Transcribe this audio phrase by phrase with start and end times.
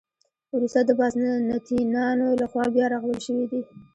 [0.55, 3.61] وروسته د بازنطینانو له خوا بیا رغول شوې دي.